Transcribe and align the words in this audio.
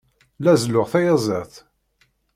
La 0.43 0.53
zelluɣ 0.61 0.87
tayaziḍt. 0.91 1.53